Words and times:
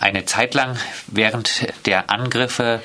eine 0.00 0.24
Zeit 0.24 0.54
lang 0.54 0.78
während 1.06 1.68
der 1.86 2.10
Angriffe 2.10 2.80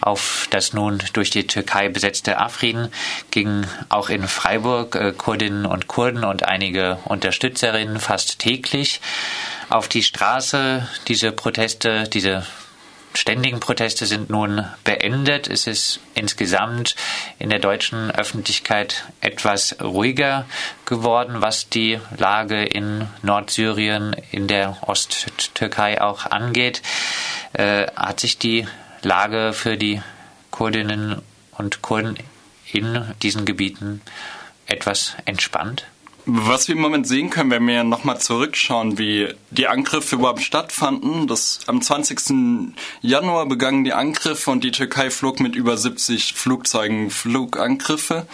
auf 0.00 0.46
das 0.50 0.72
nun 0.72 1.02
durch 1.12 1.30
die 1.30 1.46
Türkei 1.46 1.88
besetzte 1.88 2.38
Afrin 2.38 2.88
gingen 3.30 3.66
auch 3.88 4.08
in 4.08 4.26
Freiburg 4.26 4.94
äh, 4.94 5.12
Kurdinnen 5.12 5.66
und 5.66 5.88
Kurden 5.88 6.24
und 6.24 6.44
einige 6.44 6.98
Unterstützerinnen 7.04 7.98
fast 7.98 8.38
täglich 8.38 9.00
auf 9.68 9.88
die 9.88 10.02
Straße. 10.02 10.88
Diese 11.08 11.32
Proteste, 11.32 12.04
diese 12.04 12.46
ständigen 13.14 13.60
Proteste 13.60 14.06
sind 14.06 14.30
nun 14.30 14.64
beendet. 14.84 15.48
Es 15.48 15.66
ist 15.66 16.00
insgesamt 16.14 16.96
in 17.38 17.50
der 17.50 17.58
deutschen 17.58 18.10
Öffentlichkeit 18.10 19.04
etwas 19.20 19.76
ruhiger 19.80 20.46
geworden, 20.86 21.40
was 21.40 21.68
die 21.68 22.00
Lage 22.16 22.64
in 22.64 23.06
Nordsyrien, 23.22 24.16
in 24.30 24.46
der 24.48 24.76
Osttürkei 24.82 26.00
auch 26.00 26.26
angeht. 26.26 26.82
Äh, 27.52 27.86
hat 27.96 28.20
sich 28.20 28.38
die 28.38 28.66
Lage 29.02 29.52
für 29.52 29.76
die 29.76 30.02
Kurdinnen 30.50 31.22
und 31.52 31.82
Kurden 31.82 32.16
in 32.72 33.04
diesen 33.22 33.44
Gebieten 33.44 34.02
etwas 34.66 35.14
entspannt? 35.24 35.84
Was 36.26 36.68
wir 36.68 36.74
im 36.74 36.82
Moment 36.82 37.06
sehen 37.08 37.30
können, 37.30 37.50
wenn 37.50 37.66
wir 37.66 37.82
nochmal 37.82 38.20
zurückschauen, 38.20 38.98
wie 38.98 39.28
die 39.50 39.68
Angriffe 39.68 40.16
überhaupt 40.16 40.42
stattfanden. 40.42 41.26
Das, 41.26 41.60
am 41.66 41.80
20. 41.80 42.74
Januar 43.00 43.46
begannen 43.46 43.84
die 43.84 43.92
Angriffe 43.92 44.50
und 44.50 44.62
die 44.62 44.70
Türkei 44.70 45.10
flog 45.10 45.40
mit 45.40 45.56
über 45.56 45.76
70 45.76 46.34
Flugzeugen 46.34 47.10
Flugangriffe. 47.10 48.26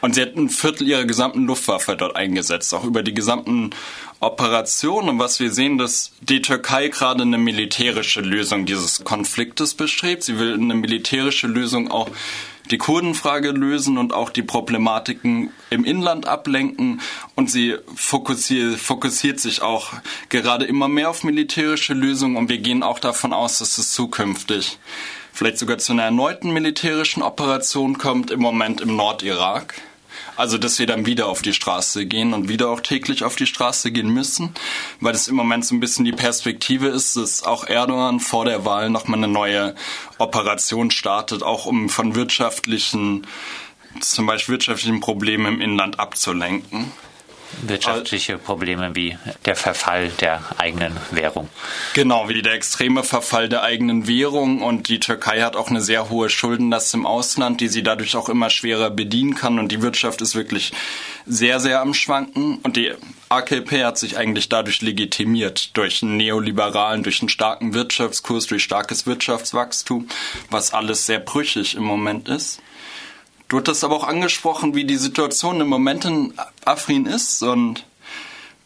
Und 0.00 0.14
sie 0.14 0.22
hätten 0.22 0.44
ein 0.44 0.48
Viertel 0.48 0.88
ihrer 0.88 1.04
gesamten 1.04 1.46
Luftwaffe 1.46 1.96
dort 1.96 2.16
eingesetzt, 2.16 2.72
auch 2.74 2.84
über 2.84 3.02
die 3.02 3.14
gesamten 3.14 3.70
Operationen. 4.18 5.10
Und 5.10 5.18
was 5.18 5.40
wir 5.40 5.52
sehen, 5.52 5.78
dass 5.78 6.12
die 6.20 6.42
Türkei 6.42 6.88
gerade 6.88 7.22
eine 7.22 7.38
militärische 7.38 8.22
Lösung 8.22 8.66
dieses 8.66 9.04
Konfliktes 9.04 9.74
bestrebt. 9.74 10.24
Sie 10.24 10.38
will 10.38 10.54
eine 10.54 10.74
militärische 10.74 11.46
Lösung 11.46 11.90
auch 11.90 12.08
die 12.70 12.78
Kurdenfrage 12.78 13.50
lösen 13.50 13.98
und 13.98 14.12
auch 14.12 14.30
die 14.30 14.42
Problematiken 14.42 15.50
im 15.70 15.84
Inland 15.84 16.26
ablenken. 16.26 17.00
Und 17.34 17.50
sie 17.50 17.76
fokussiert, 17.94 18.78
fokussiert 18.78 19.40
sich 19.40 19.62
auch 19.62 19.92
gerade 20.28 20.64
immer 20.64 20.88
mehr 20.88 21.10
auf 21.10 21.24
militärische 21.24 21.94
Lösungen. 21.94 22.36
Und 22.36 22.48
wir 22.48 22.58
gehen 22.58 22.82
auch 22.82 22.98
davon 22.98 23.32
aus, 23.32 23.58
dass 23.58 23.78
es 23.78 23.92
zukünftig 23.92 24.78
vielleicht 25.32 25.58
sogar 25.58 25.78
zu 25.78 25.92
einer 25.92 26.02
erneuten 26.04 26.50
militärischen 26.50 27.22
Operation 27.22 27.98
kommt, 27.98 28.30
im 28.30 28.40
Moment 28.40 28.80
im 28.80 28.96
Nordirak. 28.96 29.74
Also, 30.36 30.58
dass 30.58 30.78
wir 30.78 30.86
dann 30.86 31.06
wieder 31.06 31.26
auf 31.26 31.42
die 31.42 31.52
Straße 31.52 32.06
gehen 32.06 32.32
und 32.32 32.48
wieder 32.48 32.70
auch 32.70 32.80
täglich 32.80 33.24
auf 33.24 33.36
die 33.36 33.46
Straße 33.46 33.90
gehen 33.92 34.10
müssen, 34.10 34.54
weil 35.00 35.14
es 35.14 35.28
im 35.28 35.36
Moment 35.36 35.64
so 35.64 35.74
ein 35.74 35.80
bisschen 35.80 36.04
die 36.04 36.12
Perspektive 36.12 36.88
ist, 36.88 37.16
dass 37.16 37.42
auch 37.42 37.64
Erdogan 37.64 38.20
vor 38.20 38.44
der 38.44 38.64
Wahl 38.64 38.90
nochmal 38.90 39.18
eine 39.18 39.28
neue 39.28 39.74
Operation 40.18 40.90
startet, 40.90 41.42
auch 41.42 41.66
um 41.66 41.88
von 41.88 42.14
wirtschaftlichen, 42.14 43.26
zum 44.00 44.26
Beispiel 44.26 44.52
wirtschaftlichen 44.52 45.00
Problemen 45.00 45.54
im 45.54 45.60
Inland 45.60 45.98
abzulenken 45.98 46.92
wirtschaftliche 47.62 48.38
Probleme 48.38 48.94
wie 48.94 49.16
der 49.44 49.56
Verfall 49.56 50.08
der 50.20 50.42
eigenen 50.58 50.96
Währung. 51.10 51.48
Genau, 51.94 52.28
wie 52.28 52.42
der 52.42 52.54
extreme 52.54 53.02
Verfall 53.02 53.48
der 53.48 53.62
eigenen 53.62 54.06
Währung 54.06 54.62
und 54.62 54.88
die 54.88 55.00
Türkei 55.00 55.42
hat 55.42 55.56
auch 55.56 55.68
eine 55.68 55.80
sehr 55.80 56.10
hohe 56.10 56.30
Schuldenlast 56.30 56.94
im 56.94 57.06
Ausland, 57.06 57.60
die 57.60 57.68
sie 57.68 57.82
dadurch 57.82 58.16
auch 58.16 58.28
immer 58.28 58.50
schwerer 58.50 58.90
bedienen 58.90 59.34
kann 59.34 59.58
und 59.58 59.72
die 59.72 59.82
Wirtschaft 59.82 60.20
ist 60.20 60.34
wirklich 60.34 60.72
sehr, 61.26 61.60
sehr 61.60 61.80
am 61.80 61.94
Schwanken 61.94 62.58
und 62.62 62.76
die 62.76 62.92
AKP 63.28 63.84
hat 63.84 63.98
sich 63.98 64.16
eigentlich 64.16 64.48
dadurch 64.48 64.82
legitimiert 64.82 65.76
durch 65.76 66.02
einen 66.02 66.16
neoliberalen, 66.16 67.02
durch 67.02 67.20
einen 67.20 67.28
starken 67.28 67.74
Wirtschaftskurs, 67.74 68.46
durch 68.46 68.64
starkes 68.64 69.06
Wirtschaftswachstum, 69.06 70.08
was 70.50 70.72
alles 70.74 71.06
sehr 71.06 71.20
brüchig 71.20 71.76
im 71.76 71.84
Moment 71.84 72.28
ist. 72.28 72.60
Du 73.50 73.56
hattest 73.56 73.82
aber 73.82 73.96
auch 73.96 74.04
angesprochen, 74.04 74.76
wie 74.76 74.84
die 74.84 74.96
Situation 74.96 75.60
im 75.60 75.66
Moment 75.66 76.04
in 76.04 76.34
Afrin 76.64 77.04
ist 77.04 77.42
und 77.42 77.84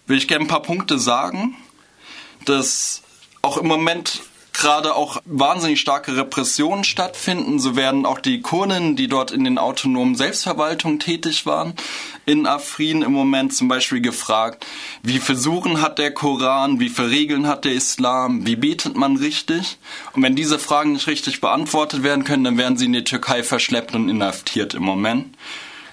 will 0.07 0.19
ich 0.19 0.29
gerne 0.29 0.45
ein 0.45 0.49
paar 0.49 0.61
Punkte 0.61 0.99
sagen, 0.99 1.57
dass 2.45 3.01
auch 3.41 3.57
im 3.57 3.67
Moment 3.67 4.21
gerade 4.65 4.95
auch 4.95 5.21
wahnsinnig 5.27 5.79
starke 5.79 6.17
Repressionen 6.17 6.85
stattfinden. 6.85 7.59
So 7.59 7.77
werden 7.77 8.07
auch 8.07 8.19
die 8.19 8.41
Kurden, 8.41 8.97
die 8.97 9.09
dort 9.09 9.31
in 9.31 9.45
den 9.45 9.59
autonomen 9.59 10.15
Selbstverwaltungen 10.15 10.99
tätig 10.99 11.45
waren, 11.45 11.75
in 12.25 12.47
Afrin 12.47 13.03
im 13.03 13.13
Moment 13.13 13.55
zum 13.55 13.69
Beispiel 13.69 14.01
gefragt, 14.01 14.67
wie 15.03 15.19
viele 15.19 15.83
hat 15.83 15.99
der 15.99 16.15
Koran, 16.15 16.81
wie 16.81 16.89
viele 16.89 17.11
Regeln 17.11 17.47
hat 17.47 17.67
der 17.67 17.75
Islam, 17.75 18.47
wie 18.47 18.57
betet 18.57 18.97
man 18.97 19.17
richtig? 19.17 19.77
Und 20.15 20.23
wenn 20.23 20.35
diese 20.35 20.59
Fragen 20.59 20.95
nicht 20.95 21.09
richtig 21.09 21.43
beantwortet 21.43 22.03
werden 22.03 22.25
können, 22.25 22.45
dann 22.45 22.57
werden 22.57 22.79
sie 22.79 22.87
in 22.87 22.95
die 22.95 23.05
Türkei 23.05 23.43
verschleppt 23.43 23.95
und 23.95 24.09
inhaftiert 24.09 24.73
im 24.73 24.83
Moment. 24.83 25.37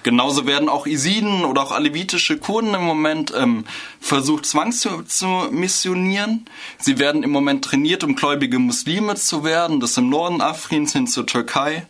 Genauso 0.02 0.46
werden 0.46 0.68
auch 0.68 0.86
Isiden 0.86 1.44
oder 1.44 1.62
auch 1.62 1.72
alevitische 1.72 2.38
Kurden 2.38 2.74
im 2.74 2.82
Moment 2.82 3.32
ähm, 3.36 3.64
versucht, 4.00 4.46
zwangs 4.46 4.80
zu, 4.80 5.02
zu 5.02 5.26
missionieren. 5.50 6.46
Sie 6.78 6.98
werden 6.98 7.22
im 7.22 7.30
Moment 7.30 7.64
trainiert, 7.64 8.02
um 8.02 8.16
gläubige 8.16 8.58
Muslime 8.58 9.14
zu 9.14 9.44
werden, 9.44 9.80
das 9.80 9.96
im 9.96 10.08
Norden 10.08 10.40
Afrins 10.40 10.92
hin 10.92 11.06
zur 11.06 11.26
Türkei. 11.26 11.86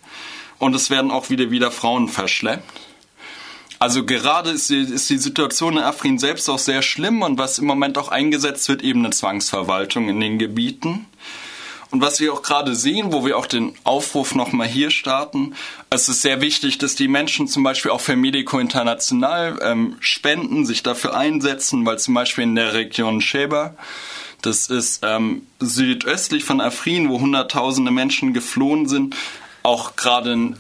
Und 0.59 0.77
es 0.77 0.91
werden 0.91 1.11
auch 1.11 1.31
wieder 1.31 1.51
wieder 1.51 1.71
Frauen 1.71 2.09
verschleppt. 2.09 2.81
Also 3.83 4.05
gerade 4.05 4.51
ist 4.51 4.71
die, 4.71 4.77
ist 4.77 5.11
die 5.11 5.19
Situation 5.19 5.77
in 5.77 5.83
Afrin 5.83 6.17
selbst 6.17 6.49
auch 6.49 6.61
sehr 6.61 6.83
schlimm 6.83 7.23
und 7.23 7.39
was 7.39 7.59
im 7.59 7.67
Moment 7.67 7.99
auch 7.99 8.13
eingesetzt 8.13 8.69
wird, 8.69 8.81
eben 8.83 9.01
eine 9.01 9.11
Zwangsverwaltung 9.11 10.09
in 10.09 10.21
den 10.21 10.39
Gebieten. 10.39 11.07
Und 11.93 12.01
was 12.01 12.21
wir 12.21 12.33
auch 12.33 12.41
gerade 12.41 12.75
sehen, 12.75 13.13
wo 13.13 13.27
wir 13.27 13.37
auch 13.37 13.45
den 13.45 13.75
Aufruf 13.85 14.35
nochmal 14.35 14.67
hier 14.67 14.91
starten, 14.91 15.55
es 15.91 16.09
ist 16.09 16.23
sehr 16.23 16.41
wichtig, 16.41 16.79
dass 16.79 16.95
die 16.95 17.07
Menschen 17.07 17.49
zum 17.49 17.63
Beispiel 17.63 17.91
auch 17.91 18.01
für 18.01 18.17
Medico 18.17 18.59
International 18.59 19.59
ähm, 19.63 19.97
spenden, 20.01 20.65
sich 20.65 20.83
dafür 20.83 21.15
einsetzen, 21.15 21.85
weil 21.85 21.99
zum 21.99 22.15
Beispiel 22.15 22.45
in 22.45 22.55
der 22.55 22.73
Region 22.73 23.21
Sheba, 23.21 23.75
das 24.41 24.71
ist 24.71 25.01
ähm, 25.05 25.47
südöstlich 25.61 26.45
von 26.45 26.63
Afrin, 26.63 27.11
wo 27.11 27.21
Hunderttausende 27.21 27.91
Menschen 27.91 28.33
geflohen 28.33 28.89
sind, 28.89 29.15
auch 29.63 29.95
gerade 29.95 30.55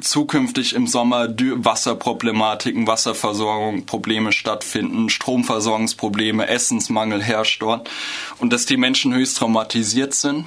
zukünftig 0.00 0.74
im 0.74 0.86
Sommer 0.86 1.28
Wasserproblematiken, 1.28 2.86
Wasserversorgung, 2.86 3.86
Probleme 3.86 4.32
stattfinden, 4.32 5.08
Stromversorgungsprobleme, 5.08 6.48
Essensmangel 6.48 7.22
herrscht 7.22 7.62
dort 7.62 7.90
und 8.38 8.52
dass 8.52 8.66
die 8.66 8.76
Menschen 8.76 9.14
höchst 9.14 9.38
traumatisiert 9.38 10.14
sind. 10.14 10.46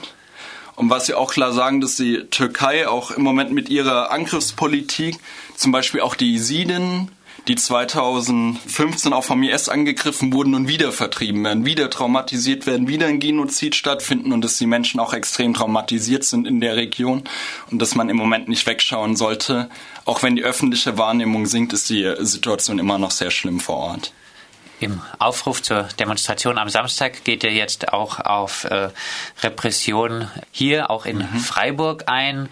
Und 0.75 0.89
was 0.89 1.05
sie 1.05 1.13
auch 1.13 1.31
klar 1.31 1.53
sagen, 1.53 1.81
dass 1.81 1.95
die 1.95 2.25
Türkei 2.31 2.87
auch 2.87 3.11
im 3.11 3.23
Moment 3.23 3.51
mit 3.51 3.69
ihrer 3.69 4.11
Angriffspolitik, 4.11 5.19
zum 5.55 5.71
Beispiel 5.71 6.01
auch 6.01 6.15
die 6.15 6.31
Jesiden, 6.31 7.11
die 7.47 7.55
2015 7.55 9.13
auch 9.13 9.23
vom 9.23 9.41
IS 9.43 9.69
angegriffen 9.69 10.31
wurden 10.31 10.53
und 10.53 10.67
wieder 10.67 10.91
vertrieben 10.91 11.43
werden, 11.43 11.65
wieder 11.65 11.89
traumatisiert 11.89 12.67
werden, 12.67 12.87
wieder 12.87 13.07
ein 13.07 13.19
Genozid 13.19 13.75
stattfinden 13.75 14.31
und 14.31 14.41
dass 14.43 14.57
die 14.57 14.67
Menschen 14.67 14.99
auch 14.99 15.13
extrem 15.13 15.53
traumatisiert 15.53 16.23
sind 16.23 16.45
in 16.45 16.61
der 16.61 16.75
Region 16.75 17.23
und 17.71 17.81
dass 17.81 17.95
man 17.95 18.09
im 18.09 18.17
Moment 18.17 18.47
nicht 18.47 18.65
wegschauen 18.67 19.15
sollte. 19.15 19.69
Auch 20.05 20.23
wenn 20.23 20.35
die 20.35 20.43
öffentliche 20.43 20.97
Wahrnehmung 20.97 21.45
sinkt, 21.45 21.73
ist 21.73 21.89
die 21.89 22.13
Situation 22.19 22.79
immer 22.79 22.97
noch 22.97 23.11
sehr 23.11 23.31
schlimm 23.31 23.59
vor 23.59 23.77
Ort. 23.77 24.13
Im 24.81 24.99
Aufruf 25.19 25.61
zur 25.61 25.83
Demonstration 25.99 26.57
am 26.57 26.67
Samstag 26.67 27.23
geht 27.23 27.43
er 27.43 27.51
jetzt 27.51 27.93
auch 27.93 28.19
auf 28.19 28.63
äh, 28.63 28.89
Repression 29.43 30.27
hier, 30.51 30.89
auch 30.89 31.05
in 31.05 31.19
mhm. 31.19 31.39
Freiburg 31.39 32.05
ein. 32.07 32.49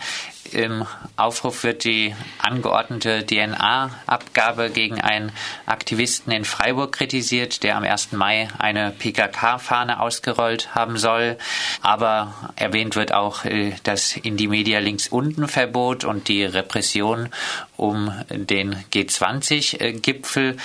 Im 0.54 0.86
Aufruf 1.16 1.64
wird 1.64 1.84
die 1.84 2.16
angeordnete 2.40 3.26
DNA-Abgabe 3.26 4.70
gegen 4.70 5.00
einen 5.00 5.32
Aktivisten 5.66 6.32
in 6.32 6.46
Freiburg 6.46 6.92
kritisiert, 6.92 7.64
der 7.64 7.78
am 7.78 7.84
1. 7.84 8.14
Mai 8.14 8.48
eine 8.58 8.92
PKK-Fahne 8.92 10.00
ausgerollt 10.00 10.76
haben 10.76 10.98
soll. 10.98 11.38
Aber 11.82 12.52
erwähnt 12.56 12.96
wird 12.96 13.13
auch 13.13 13.46
äh, 13.46 13.74
das 13.84 14.16
in 14.16 14.38
die 14.38 14.48
Media 14.48 14.80
links 14.80 15.07
unten 15.07 15.48
Verbot 15.48 16.04
und 16.04 16.28
die 16.28 16.44
Repression 16.44 17.30
um 17.78 18.13
den 18.30 18.75
G20-Gipfel. 18.92 20.57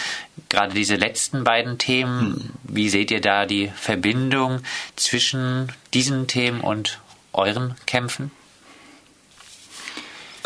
Gerade 0.49 0.75
diese 0.75 0.97
letzten 0.97 1.45
beiden 1.45 1.79
Themen, 1.79 2.53
wie 2.63 2.89
seht 2.89 3.11
ihr 3.11 3.21
da 3.21 3.47
die 3.47 3.69
Verbindung 3.75 4.61
zwischen 4.97 5.73
diesen 5.93 6.27
Themen 6.27 6.61
und 6.61 7.01
euren 7.33 7.75
Kämpfen? 7.87 8.31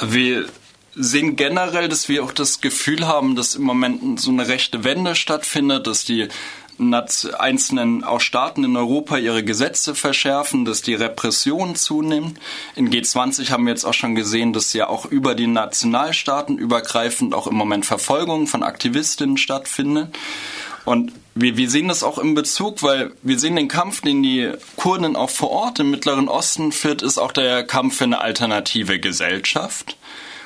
Wir 0.01 0.47
sehen 0.95 1.37
generell, 1.37 1.89
dass 1.89 2.09
wir 2.09 2.25
auch 2.25 2.33
das 2.33 2.61
Gefühl 2.61 3.07
haben, 3.07 3.37
dass 3.37 3.55
im 3.55 3.63
Moment 3.63 4.21
so 4.21 4.31
eine 4.31 4.49
rechte 4.49 4.85
Wende 4.85 5.15
stattfindet, 5.15 5.87
dass 5.87 6.05
die 6.05 6.29
einzelnen 7.39 8.05
auch 8.05 8.21
Staaten 8.21 8.63
in 8.63 8.77
Europa 8.77 9.17
ihre 9.17 9.43
Gesetze 9.43 9.97
verschärfen, 9.97 10.65
dass 10.65 10.83
die 10.83 10.95
Repression 10.95 11.75
zunimmt. 11.75 12.39
In 12.77 12.91
G20 12.91 13.51
haben 13.51 13.65
wir 13.65 13.73
jetzt 13.73 13.85
auch 13.85 13.95
schon 13.95 14.15
gesehen, 14.15 14.53
dass 14.53 14.73
ja 14.73 14.89
auch 14.89 15.05
über 15.05 15.35
die 15.35 15.49
Nationalstaaten 15.49 16.57
übergreifend 16.57 17.35
auch 17.35 17.49
im 17.49 17.57
Moment 17.57 17.85
Verfolgung 17.85 18.47
von 18.47 18.63
Aktivistinnen 18.63 19.39
stattfindet. 19.39 20.17
Und 20.89 21.13
wir, 21.35 21.59
wir 21.59 21.69
sehen 21.69 21.89
das 21.89 22.03
auch 22.03 22.17
im 22.17 22.35
Bezug, 22.35 22.83
weil 22.83 23.13
wir 23.21 23.39
sehen 23.39 23.57
den 23.57 23.69
Kampf, 23.69 24.01
den 24.01 24.23
die 24.23 24.53
Kurden 24.77 25.17
auch 25.17 25.29
vor 25.29 25.51
Ort 25.51 25.81
im 25.81 25.91
Mittleren 25.91 26.29
Osten 26.29 26.73
führt, 26.73 27.03
ist 27.03 27.19
auch 27.19 27.33
der 27.33 27.63
Kampf 27.63 27.99
für 27.99 28.05
eine 28.05 28.23
alternative 28.23 28.99
Gesellschaft. 28.99 29.99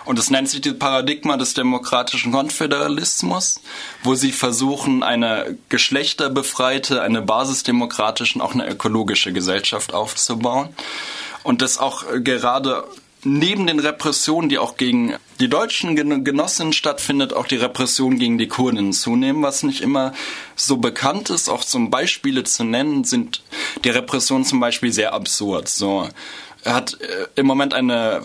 Und 0.05 0.19
es 0.19 0.31
nennt 0.31 0.49
sich 0.49 0.61
das 0.61 0.77
Paradigma 0.77 1.37
des 1.37 1.55
demokratischen 1.55 2.33
Konföderalismus, 2.33 3.61
wo 4.03 4.17
sie 4.17 4.33
versuchen, 4.33 5.05
eine 5.05 5.57
geschlechterbefreite, 5.69 7.03
eine 7.03 7.23
basisdemokratische 7.23 8.41
und 8.41 8.45
auch 8.45 8.55
eine 8.55 8.69
ökologische 8.69 9.33
Gesellschaft 9.33 9.95
aufzubauen. 9.95 10.71
Und 11.45 11.63
das 11.63 11.79
auch 11.79 12.05
gerade 12.25 12.83
neben 13.25 13.67
den 13.67 13.79
Repressionen, 13.79 14.49
die 14.49 14.59
auch 14.59 14.77
gegen 14.77 15.15
die 15.41 15.49
deutschen 15.49 15.95
Genossinnen 16.25 16.73
stattfindet, 16.73 17.33
auch 17.33 17.47
die 17.47 17.57
Repression 17.57 18.19
gegen 18.19 18.39
die 18.39 18.49
Kurden 18.49 18.93
zunehmen, 18.93 19.43
was 19.43 19.63
nicht 19.63 19.81
immer 19.81 20.13
so 20.57 20.77
bekannt 20.77 21.31
ist. 21.31 21.49
Auch 21.49 21.65
zum 21.65 21.91
Beispiele 21.91 22.45
zu 22.45 22.65
nennen, 22.65 23.05
sind 23.05 23.43
die 23.85 23.91
Repressionen 23.91 24.45
zum 24.45 24.61
Beispiel 24.61 24.93
sehr 24.93 25.15
absurd. 25.15 25.69
So, 25.69 26.09
er 26.65 26.75
hat 26.75 27.01
äh, 27.01 27.27
im 27.37 27.47
Moment 27.47 27.75
eine 27.75 28.23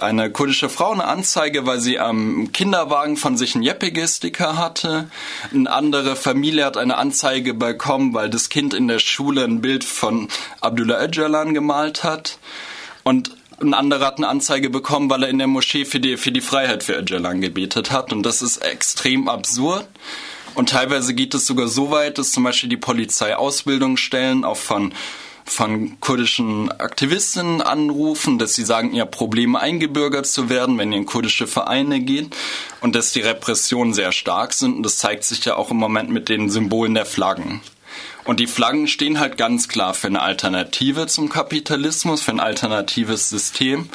eine 0.00 0.30
kurdische 0.30 0.68
Frau 0.68 0.90
eine 0.90 1.04
Anzeige, 1.04 1.66
weil 1.66 1.78
sie 1.78 2.00
am 2.00 2.50
Kinderwagen 2.52 3.16
von 3.16 3.36
sich 3.36 3.54
einen 3.54 3.62
Jeppige-Sticker 3.62 4.56
hatte. 4.56 5.08
Eine 5.52 5.70
andere 5.70 6.16
Familie 6.16 6.64
hat 6.64 6.76
eine 6.76 6.96
Anzeige 6.96 7.54
bekommen, 7.54 8.12
weil 8.12 8.28
das 8.28 8.48
Kind 8.48 8.74
in 8.74 8.88
der 8.88 8.98
Schule 8.98 9.44
ein 9.44 9.60
Bild 9.60 9.84
von 9.84 10.28
Abdullah 10.60 11.00
Öcalan 11.04 11.54
gemalt 11.54 12.02
hat. 12.02 12.38
Und 13.04 13.36
ein 13.60 13.74
anderer 13.74 14.06
hat 14.06 14.18
eine 14.18 14.28
Anzeige 14.28 14.70
bekommen, 14.70 15.10
weil 15.10 15.22
er 15.22 15.28
in 15.28 15.38
der 15.38 15.46
Moschee 15.46 15.84
für 15.84 16.00
die, 16.00 16.16
für 16.16 16.32
die 16.32 16.40
Freiheit 16.40 16.82
für 16.82 16.94
Öcalan 16.94 17.40
gebetet 17.40 17.90
hat. 17.90 18.12
Und 18.12 18.24
das 18.24 18.42
ist 18.42 18.58
extrem 18.58 19.28
absurd. 19.28 19.86
Und 20.54 20.70
teilweise 20.70 21.14
geht 21.14 21.34
es 21.34 21.46
sogar 21.46 21.68
so 21.68 21.90
weit, 21.90 22.18
dass 22.18 22.32
zum 22.32 22.44
Beispiel 22.44 22.68
die 22.68 22.76
Polizei 22.76 23.36
Ausbildungsstellen 23.36 24.44
auch 24.44 24.56
von 24.56 24.92
von 25.46 26.00
kurdischen 26.00 26.70
Aktivistinnen 26.72 27.60
anrufen, 27.60 28.38
dass 28.38 28.54
sie 28.54 28.64
sagen, 28.64 28.94
ihr 28.94 29.04
Probleme 29.04 29.60
eingebürgert 29.60 30.26
zu 30.26 30.48
werden, 30.48 30.78
wenn 30.78 30.90
ihr 30.90 30.98
in 30.98 31.06
kurdische 31.06 31.46
Vereine 31.46 32.00
geht 32.00 32.34
und 32.80 32.94
dass 32.94 33.12
die 33.12 33.20
Repressionen 33.20 33.92
sehr 33.92 34.12
stark 34.12 34.54
sind 34.54 34.76
und 34.76 34.82
das 34.84 34.96
zeigt 34.96 35.24
sich 35.24 35.44
ja 35.44 35.56
auch 35.56 35.70
im 35.70 35.76
Moment 35.76 36.08
mit 36.08 36.30
den 36.30 36.48
Symbolen 36.48 36.94
der 36.94 37.04
Flaggen. 37.04 37.60
Und 38.24 38.40
die 38.40 38.46
Flaggen 38.46 38.88
stehen 38.88 39.20
halt 39.20 39.36
ganz 39.36 39.68
klar 39.68 39.94
für 39.94 40.06
eine 40.06 40.22
Alternative 40.22 41.06
zum 41.06 41.28
Kapitalismus, 41.28 42.22
für 42.22 42.32
ein 42.32 42.40
alternatives 42.40 43.28
System. 43.28 43.90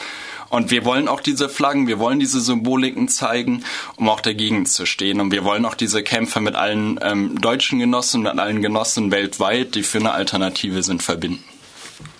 Und 0.49 0.71
wir 0.71 0.83
wollen 0.83 1.07
auch 1.07 1.21
diese 1.21 1.47
Flaggen, 1.47 1.87
wir 1.87 1.99
wollen 1.99 2.19
diese 2.19 2.41
Symboliken 2.41 3.07
zeigen, 3.07 3.63
um 3.95 4.09
auch 4.09 4.21
dagegen 4.21 4.65
zu 4.65 4.85
stehen. 4.85 5.21
Und 5.21 5.31
wir 5.31 5.43
wollen 5.43 5.65
auch 5.65 5.75
diese 5.75 6.03
Kämpfe 6.03 6.41
mit 6.41 6.55
allen 6.55 6.99
ähm, 7.03 7.39
deutschen 7.39 7.79
Genossen, 7.79 8.23
mit 8.23 8.37
allen 8.37 8.61
Genossen 8.61 9.11
weltweit, 9.11 9.75
die 9.75 9.83
für 9.83 9.99
eine 9.99 10.11
Alternative 10.11 10.81
sind, 10.83 11.03
verbinden. 11.03 11.43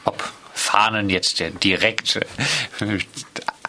Ob 0.06 0.32
Fahnen 0.54 1.10
jetzt 1.10 1.44
direkt 1.64 2.20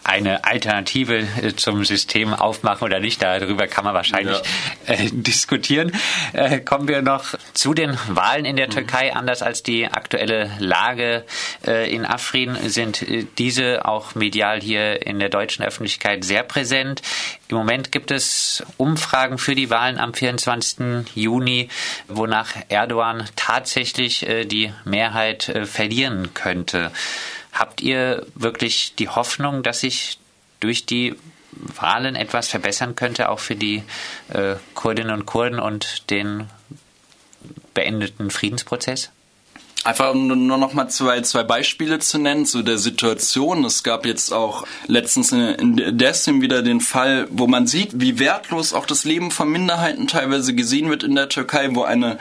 eine 0.03 0.43
Alternative 0.43 1.19
äh, 1.19 1.55
zum 1.55 1.85
System 1.85 2.33
aufmachen 2.33 2.85
oder 2.85 2.99
nicht. 2.99 3.21
Darüber 3.21 3.67
kann 3.67 3.85
man 3.85 3.93
wahrscheinlich 3.93 4.41
ja. 4.87 4.93
äh, 4.93 5.09
diskutieren. 5.11 5.91
Äh, 6.33 6.59
kommen 6.59 6.87
wir 6.87 7.01
noch 7.01 7.35
zu 7.53 7.73
den 7.73 7.97
Wahlen 8.07 8.45
in 8.45 8.55
der 8.55 8.67
mhm. 8.67 8.71
Türkei. 8.71 9.13
Anders 9.13 9.41
als 9.41 9.63
die 9.63 9.85
aktuelle 9.87 10.51
Lage 10.59 11.25
äh, 11.65 11.93
in 11.93 12.05
Afrin 12.05 12.57
sind 12.67 13.05
diese 13.37 13.85
auch 13.85 14.15
medial 14.15 14.61
hier 14.61 15.05
in 15.05 15.19
der 15.19 15.29
deutschen 15.29 15.63
Öffentlichkeit 15.63 16.23
sehr 16.23 16.43
präsent. 16.43 17.01
Im 17.49 17.57
Moment 17.57 17.91
gibt 17.91 18.11
es 18.11 18.63
Umfragen 18.77 19.37
für 19.37 19.55
die 19.55 19.69
Wahlen 19.69 19.99
am 19.99 20.13
24. 20.13 21.15
Juni, 21.15 21.69
wonach 22.07 22.49
Erdogan 22.69 23.25
tatsächlich 23.35 24.25
die 24.45 24.71
Mehrheit 24.85 25.51
verlieren 25.65 26.33
könnte. 26.33 26.91
Habt 27.53 27.81
ihr 27.81 28.25
wirklich 28.35 28.95
die 28.95 29.09
Hoffnung, 29.09 29.63
dass 29.63 29.81
sich 29.81 30.19
durch 30.59 30.85
die 30.85 31.15
Wahlen 31.51 32.15
etwas 32.15 32.47
verbessern 32.47 32.95
könnte, 32.95 33.29
auch 33.29 33.39
für 33.39 33.55
die 33.55 33.83
äh, 34.29 34.55
Kurdinnen 34.73 35.13
und 35.13 35.25
Kurden 35.25 35.59
und 35.59 36.09
den 36.09 36.47
beendeten 37.73 38.31
Friedensprozess? 38.31 39.11
Einfach 39.83 40.13
nur 40.13 40.35
noch 40.35 40.73
mal 40.73 40.89
zwei, 40.89 41.21
zwei 41.21 41.41
Beispiele 41.43 41.97
zu 41.97 42.19
nennen 42.19 42.45
zu 42.45 42.61
der 42.61 42.77
Situation. 42.77 43.65
Es 43.65 43.81
gab 43.81 44.05
jetzt 44.05 44.31
auch 44.31 44.63
letztens 44.85 45.31
in 45.31 45.97
Destim 45.97 46.41
wieder 46.41 46.61
den 46.61 46.81
Fall, 46.81 47.27
wo 47.31 47.47
man 47.47 47.65
sieht, 47.65 47.99
wie 47.99 48.19
wertlos 48.19 48.73
auch 48.73 48.85
das 48.85 49.05
Leben 49.05 49.31
von 49.31 49.51
Minderheiten 49.51 50.07
teilweise 50.07 50.53
gesehen 50.53 50.91
wird 50.91 51.01
in 51.01 51.15
der 51.15 51.29
Türkei, 51.29 51.67
wo 51.71 51.81
eine 51.81 52.19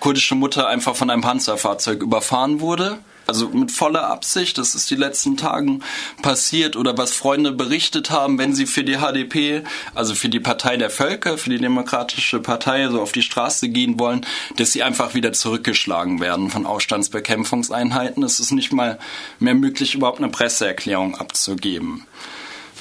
kurdische 0.00 0.34
Mutter 0.34 0.68
einfach 0.68 0.96
von 0.96 1.08
einem 1.08 1.22
Panzerfahrzeug 1.22 2.02
überfahren 2.02 2.60
wurde 2.60 2.98
also 3.28 3.50
mit 3.50 3.70
voller 3.70 4.08
Absicht, 4.08 4.56
das 4.56 4.74
ist 4.74 4.90
die 4.90 4.96
letzten 4.96 5.36
Tagen 5.36 5.82
passiert 6.22 6.76
oder 6.76 6.96
was 6.96 7.12
Freunde 7.12 7.52
berichtet 7.52 8.10
haben, 8.10 8.38
wenn 8.38 8.54
sie 8.54 8.64
für 8.64 8.84
die 8.84 8.96
HDP, 8.96 9.64
also 9.94 10.14
für 10.14 10.30
die 10.30 10.40
Partei 10.40 10.78
der 10.78 10.88
Völker, 10.88 11.36
für 11.36 11.50
die 11.50 11.58
Demokratische 11.58 12.40
Partei 12.40 12.88
so 12.88 13.02
auf 13.02 13.12
die 13.12 13.22
Straße 13.22 13.68
gehen 13.68 13.98
wollen, 13.98 14.24
dass 14.56 14.72
sie 14.72 14.82
einfach 14.82 15.14
wieder 15.14 15.34
zurückgeschlagen 15.34 16.20
werden 16.20 16.50
von 16.50 16.64
Aufstandsbekämpfungseinheiten. 16.64 18.22
Es 18.22 18.40
ist 18.40 18.52
nicht 18.52 18.72
mal 18.72 18.98
mehr 19.38 19.54
möglich, 19.54 19.94
überhaupt 19.94 20.18
eine 20.18 20.30
Presseerklärung 20.30 21.14
abzugeben 21.14 22.06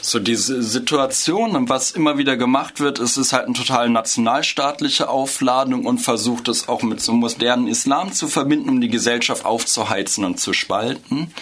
so 0.02 0.20
diese 0.20 0.62
Situation 0.62 1.56
und 1.56 1.70
was 1.70 1.92
immer 1.92 2.18
wieder 2.18 2.38
gemacht 2.38 2.80
wird, 2.80 3.00
ist 3.00 3.34
halt 3.34 3.46
eine 3.46 3.54
total 3.54 3.90
nationalstaatliche 3.90 5.10
Aufladung 5.10 5.86
und 5.86 6.00
versucht 6.00 6.48
es 6.48 6.70
auch 6.70 6.84
mit 6.84 7.02
so 7.02 7.14
modernen 7.14 7.68
Islam 7.68 8.14
zu 8.14 8.28
verbinden, 8.28 8.70
um 8.70 8.82
die 8.82 8.90
Gesellschaft 8.90 9.46
aufzuheizen 9.46 10.24
und 10.24 10.40
zu 10.40 10.54
spalten. 10.54 11.34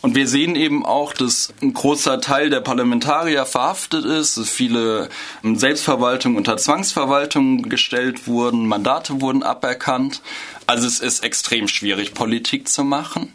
Und 0.00 0.16
wir 0.16 0.26
sehen 0.26 0.56
eben 0.56 0.84
auch, 0.84 1.12
dass 1.12 1.54
ein 1.62 1.74
großer 1.74 2.20
Teil 2.20 2.50
der 2.50 2.60
Parlamentarier 2.60 3.46
verhaftet 3.46 4.04
ist, 4.04 4.36
dass 4.36 4.50
viele 4.50 5.08
Selbstverwaltung 5.44 6.34
unter 6.34 6.56
Zwangsverwaltung 6.56 7.68
gestellt 7.68 8.26
wurden, 8.26 8.66
Mandate 8.66 9.20
wurden 9.20 9.44
aberkannt. 9.44 10.20
Also 10.66 10.88
es 10.88 10.98
ist 10.98 11.22
extrem 11.22 11.68
schwierig, 11.68 12.14
Politik 12.14 12.68
zu 12.68 12.82
machen 12.82 13.32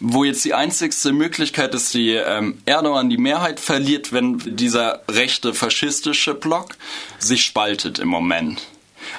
wo 0.00 0.24
jetzt 0.24 0.44
die 0.44 0.54
einzigste 0.54 1.12
Möglichkeit 1.12 1.74
ist, 1.74 1.94
die 1.94 2.10
ähm, 2.10 2.58
Erdogan 2.66 3.10
die 3.10 3.18
Mehrheit 3.18 3.60
verliert, 3.60 4.12
wenn 4.12 4.38
dieser 4.56 5.02
rechte 5.08 5.54
faschistische 5.54 6.34
Block 6.34 6.76
sich 7.18 7.44
spaltet 7.44 7.98
im 7.98 8.08
Moment. 8.08 8.62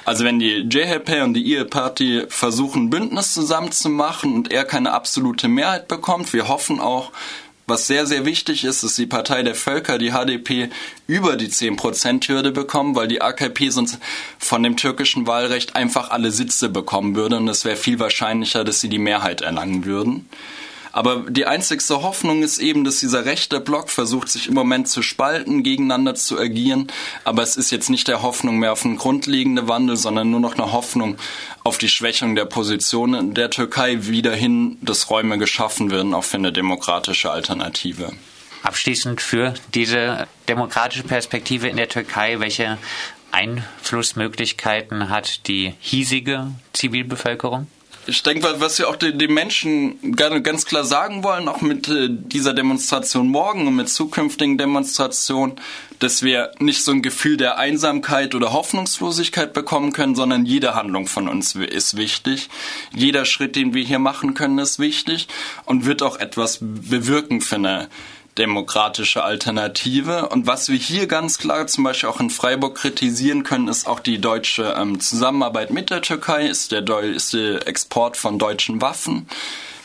Also 0.04 0.24
wenn 0.24 0.38
die 0.38 0.66
JHP 0.68 1.22
und 1.22 1.34
die 1.34 1.52
IE 1.52 1.64
Party 1.64 2.24
versuchen, 2.28 2.90
Bündnis 2.90 3.32
zusammenzumachen 3.34 4.34
und 4.34 4.52
er 4.52 4.64
keine 4.64 4.92
absolute 4.92 5.48
Mehrheit 5.48 5.88
bekommt, 5.88 6.32
wir 6.32 6.48
hoffen 6.48 6.80
auch, 6.80 7.12
was 7.66 7.88
sehr, 7.88 8.06
sehr 8.06 8.24
wichtig 8.24 8.64
ist, 8.64 8.84
dass 8.84 8.94
die 8.94 9.06
Partei 9.06 9.42
der 9.42 9.56
Völker, 9.56 9.98
die 9.98 10.12
HDP, 10.12 10.70
über 11.08 11.36
die 11.36 11.48
10%-Hürde 11.48 12.52
bekommen, 12.52 12.94
weil 12.94 13.08
die 13.08 13.20
AKP 13.20 13.70
sonst 13.70 13.98
von 14.38 14.62
dem 14.62 14.76
türkischen 14.76 15.26
Wahlrecht 15.26 15.74
einfach 15.74 16.10
alle 16.10 16.30
Sitze 16.30 16.68
bekommen 16.68 17.16
würde 17.16 17.36
und 17.36 17.48
es 17.48 17.64
wäre 17.64 17.76
viel 17.76 17.98
wahrscheinlicher, 17.98 18.62
dass 18.62 18.80
sie 18.80 18.88
die 18.88 19.00
Mehrheit 19.00 19.40
erlangen 19.40 19.84
würden. 19.84 20.28
Aber 20.96 21.26
die 21.28 21.44
einzigste 21.44 22.02
Hoffnung 22.02 22.42
ist 22.42 22.58
eben, 22.58 22.82
dass 22.82 23.00
dieser 23.00 23.26
rechte 23.26 23.60
Block 23.60 23.90
versucht, 23.90 24.30
sich 24.30 24.48
im 24.48 24.54
Moment 24.54 24.88
zu 24.88 25.02
spalten, 25.02 25.62
gegeneinander 25.62 26.14
zu 26.14 26.38
agieren. 26.38 26.86
Aber 27.22 27.42
es 27.42 27.58
ist 27.58 27.70
jetzt 27.70 27.90
nicht 27.90 28.08
der 28.08 28.22
Hoffnung 28.22 28.58
mehr 28.58 28.72
auf 28.72 28.82
einen 28.82 28.96
grundlegenden 28.96 29.68
Wandel, 29.68 29.98
sondern 29.98 30.30
nur 30.30 30.40
noch 30.40 30.54
eine 30.54 30.72
Hoffnung 30.72 31.18
auf 31.64 31.76
die 31.76 31.90
Schwächung 31.90 32.34
der 32.34 32.46
Position 32.46 33.34
der 33.34 33.50
Türkei 33.50 34.06
wieder 34.06 34.34
hin, 34.34 34.78
dass 34.80 35.10
Räume 35.10 35.36
geschaffen 35.36 35.90
werden, 35.90 36.14
auch 36.14 36.24
für 36.24 36.38
eine 36.38 36.50
demokratische 36.50 37.30
Alternative. 37.30 38.12
Abschließend 38.62 39.20
für 39.20 39.52
diese 39.74 40.26
demokratische 40.48 41.04
Perspektive 41.04 41.68
in 41.68 41.76
der 41.76 41.90
Türkei, 41.90 42.40
welche 42.40 42.78
Einflussmöglichkeiten 43.32 45.10
hat 45.10 45.46
die 45.46 45.74
hiesige 45.78 46.52
Zivilbevölkerung? 46.72 47.66
Ich 48.08 48.22
denke, 48.22 48.60
was 48.60 48.78
wir 48.78 48.88
auch 48.88 48.94
den 48.94 49.34
Menschen 49.34 50.14
ganz 50.14 50.64
klar 50.64 50.84
sagen 50.84 51.24
wollen, 51.24 51.48
auch 51.48 51.60
mit 51.60 51.88
äh, 51.88 52.08
dieser 52.08 52.54
Demonstration 52.54 53.26
morgen 53.26 53.66
und 53.66 53.74
mit 53.74 53.88
zukünftigen 53.88 54.58
Demonstrationen, 54.58 55.56
dass 55.98 56.22
wir 56.22 56.52
nicht 56.60 56.84
so 56.84 56.92
ein 56.92 57.02
Gefühl 57.02 57.36
der 57.36 57.58
Einsamkeit 57.58 58.36
oder 58.36 58.52
Hoffnungslosigkeit 58.52 59.52
bekommen 59.52 59.92
können, 59.92 60.14
sondern 60.14 60.46
jede 60.46 60.76
Handlung 60.76 61.08
von 61.08 61.26
uns 61.28 61.56
ist 61.56 61.96
wichtig. 61.96 62.48
Jeder 62.94 63.24
Schritt, 63.24 63.56
den 63.56 63.74
wir 63.74 63.82
hier 63.82 63.98
machen 63.98 64.34
können, 64.34 64.58
ist 64.58 64.78
wichtig 64.78 65.26
und 65.64 65.84
wird 65.84 66.02
auch 66.02 66.18
etwas 66.18 66.58
bewirken 66.60 67.40
für 67.40 67.56
eine 67.56 67.88
demokratische 68.38 69.24
Alternative. 69.24 70.28
Und 70.28 70.46
was 70.46 70.68
wir 70.68 70.76
hier 70.76 71.06
ganz 71.06 71.38
klar 71.38 71.66
zum 71.66 71.84
Beispiel 71.84 72.08
auch 72.08 72.20
in 72.20 72.30
Freiburg 72.30 72.76
kritisieren 72.76 73.42
können, 73.42 73.68
ist 73.68 73.86
auch 73.86 74.00
die 74.00 74.18
deutsche 74.18 74.74
ähm, 74.78 75.00
Zusammenarbeit 75.00 75.70
mit 75.70 75.90
der 75.90 76.02
Türkei, 76.02 76.46
ist 76.46 76.72
der, 76.72 76.86
ist 77.02 77.32
der 77.32 77.66
Export 77.66 78.16
von 78.16 78.38
deutschen 78.38 78.80
Waffen 78.80 79.28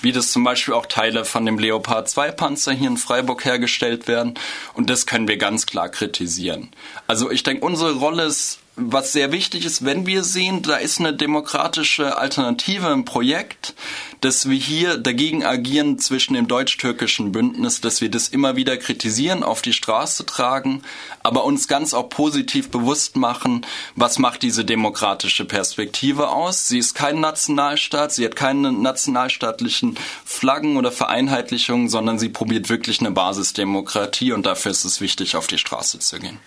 wie 0.03 0.11
das 0.11 0.31
zum 0.31 0.43
Beispiel 0.43 0.73
auch 0.73 0.87
Teile 0.87 1.25
von 1.25 1.45
dem 1.45 1.59
Leopard 1.59 2.09
2 2.09 2.31
Panzer 2.31 2.71
hier 2.71 2.89
in 2.89 2.97
Freiburg 2.97 3.45
hergestellt 3.45 4.07
werden. 4.07 4.33
Und 4.73 4.89
das 4.89 5.05
können 5.05 5.27
wir 5.27 5.37
ganz 5.37 5.67
klar 5.67 5.89
kritisieren. 5.89 6.71
Also 7.05 7.29
ich 7.29 7.43
denke, 7.43 7.63
unsere 7.63 7.93
Rolle 7.93 8.23
ist 8.23 8.59
was 8.75 9.11
sehr 9.11 9.31
wichtig 9.31 9.65
ist, 9.65 9.83
wenn 9.85 10.05
wir 10.05 10.23
sehen, 10.23 10.61
da 10.61 10.77
ist 10.77 10.99
eine 10.99 11.13
demokratische 11.13 12.17
Alternative 12.17 12.87
im 12.87 13.05
Projekt, 13.05 13.73
dass 14.21 14.47
wir 14.47 14.57
hier 14.57 14.97
dagegen 14.97 15.43
agieren 15.43 15.97
zwischen 15.97 16.35
dem 16.35 16.47
deutsch-türkischen 16.47 17.31
Bündnis, 17.31 17.81
dass 17.81 18.01
wir 18.01 18.09
das 18.09 18.27
immer 18.27 18.55
wieder 18.55 18.77
kritisieren, 18.77 19.43
auf 19.43 19.63
die 19.63 19.73
Straße 19.73 20.27
tragen, 20.27 20.83
aber 21.23 21.43
uns 21.43 21.67
ganz 21.67 21.95
auch 21.95 22.07
positiv 22.09 22.69
bewusst 22.69 23.15
machen, 23.15 23.65
was 23.95 24.19
macht 24.19 24.43
diese 24.43 24.63
demokratische 24.63 25.45
Perspektive 25.45 26.29
aus. 26.29 26.67
Sie 26.67 26.77
ist 26.77 26.93
kein 26.93 27.19
Nationalstaat, 27.19 28.13
sie 28.13 28.23
hat 28.23 28.35
keine 28.35 28.71
nationalstaatlichen 28.71 29.97
Flaggen 30.23 30.77
oder 30.77 30.91
Vereinheitlichungen, 30.91 31.89
sondern 31.89 32.19
sie 32.19 32.29
probiert 32.29 32.69
wirklich 32.69 32.99
eine 32.99 33.11
Basisdemokratie 33.11 34.33
und 34.33 34.45
dafür 34.45 34.71
ist 34.71 34.85
es 34.85 35.01
wichtig, 35.01 35.35
auf 35.35 35.47
die 35.47 35.57
Straße 35.57 35.97
zu 35.97 36.19
gehen 36.19 36.39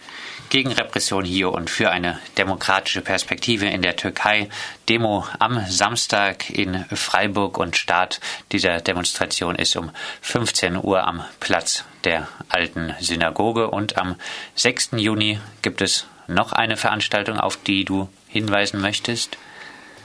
gegen 0.50 0.70
Repression 0.70 1.24
hier 1.24 1.52
und 1.52 1.70
für 1.70 1.90
eine 1.90 2.20
demokratische 2.38 3.00
Perspektive 3.00 3.66
in 3.66 3.82
der 3.82 3.96
Türkei. 3.96 4.48
Demo 4.88 5.26
am 5.38 5.64
Samstag 5.68 6.50
in 6.50 6.84
Freiburg 6.92 7.58
und 7.58 7.76
Start 7.76 8.20
dieser 8.52 8.80
Demonstration 8.80 9.56
ist 9.56 9.76
um 9.76 9.90
15 10.20 10.76
Uhr 10.76 11.06
am 11.06 11.24
Platz 11.40 11.84
der 12.04 12.28
alten 12.48 12.94
Synagoge 13.00 13.70
und 13.70 13.96
am 13.96 14.16
6. 14.56 14.90
Juni 14.96 15.38
gibt 15.62 15.80
es 15.80 16.06
noch 16.26 16.52
eine 16.52 16.76
Veranstaltung, 16.76 17.38
auf 17.38 17.56
die 17.56 17.84
du 17.84 18.08
hinweisen 18.28 18.80
möchtest. 18.80 19.38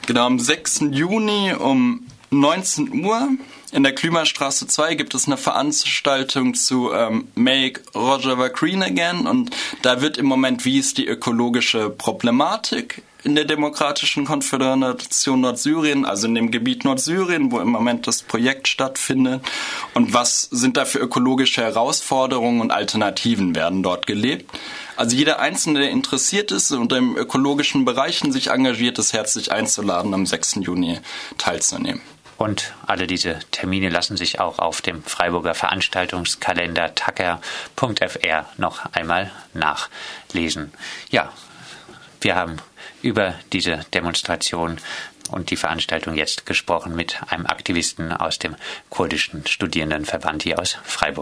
Genau, 0.06 0.26
am 0.26 0.38
6. 0.38 0.86
Juni 0.90 1.52
um 1.52 2.06
19 2.30 3.04
Uhr 3.04 3.28
in 3.72 3.82
der 3.82 3.94
Klimastraße 3.94 4.66
2 4.66 4.94
gibt 4.94 5.14
es 5.14 5.26
eine 5.26 5.36
Veranstaltung 5.36 6.54
zu 6.54 6.92
ähm, 6.92 7.28
Make 7.34 7.82
Rojava 7.94 8.48
Green 8.48 8.82
Again 8.82 9.26
und 9.26 9.50
da 9.82 10.00
wird 10.00 10.16
im 10.16 10.26
Moment, 10.26 10.64
wie 10.64 10.78
ist 10.78 10.98
die 10.98 11.06
ökologische 11.06 11.90
Problematik 11.90 13.02
in 13.22 13.34
der 13.34 13.44
Demokratischen 13.44 14.24
Konföderation 14.24 15.40
Nordsyrien, 15.40 16.04
also 16.04 16.26
in 16.26 16.34
dem 16.34 16.50
Gebiet 16.50 16.84
Nordsyrien, 16.84 17.52
wo 17.52 17.60
im 17.60 17.68
Moment 17.68 18.06
das 18.06 18.22
Projekt 18.22 18.68
stattfindet. 18.68 19.42
Und 19.94 20.14
was 20.14 20.42
sind 20.42 20.76
da 20.76 20.84
für 20.84 20.98
ökologische 20.98 21.62
Herausforderungen 21.62 22.60
und 22.60 22.70
Alternativen 22.70 23.54
werden 23.54 23.82
dort 23.82 24.06
gelebt? 24.06 24.50
Also 24.96 25.16
jeder 25.16 25.40
Einzelne, 25.40 25.80
der 25.80 25.90
interessiert 25.90 26.52
ist 26.52 26.72
und 26.72 26.92
im 26.92 27.16
ökologischen 27.16 27.84
Bereichen 27.84 28.32
sich 28.32 28.48
engagiert, 28.50 28.98
ist 28.98 29.12
herzlich 29.12 29.52
einzuladen, 29.52 30.12
am 30.14 30.26
6. 30.26 30.56
Juni 30.60 31.00
teilzunehmen. 31.38 32.02
Und 32.40 32.72
alle 32.86 33.06
diese 33.06 33.38
Termine 33.50 33.90
lassen 33.90 34.16
sich 34.16 34.40
auch 34.40 34.58
auf 34.58 34.80
dem 34.80 35.02
Freiburger 35.02 35.52
Veranstaltungskalender 35.52 36.94
tacker.fr 36.94 38.46
noch 38.56 38.86
einmal 38.92 39.30
nachlesen. 39.52 40.72
Ja, 41.10 41.30
wir 42.22 42.36
haben 42.36 42.56
über 43.02 43.34
diese 43.52 43.80
Demonstration 43.94 44.78
und 45.30 45.50
die 45.50 45.56
Veranstaltung 45.56 46.14
jetzt 46.16 46.46
gesprochen 46.46 46.94
mit 46.94 47.18
einem 47.28 47.46
Aktivisten 47.46 48.12
aus 48.12 48.38
dem 48.38 48.56
kurdischen 48.88 49.46
Studierendenverband 49.46 50.42
hier 50.42 50.58
aus 50.58 50.76
Freiburg. 50.82 51.18